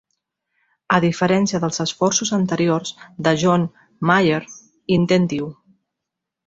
[0.95, 2.95] A diferència dels esforços anteriors
[3.29, 3.69] de John
[4.13, 4.43] Mayer,
[5.01, 5.57] intenti-ho!